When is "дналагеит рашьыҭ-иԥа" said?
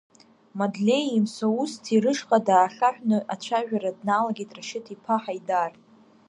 3.97-5.15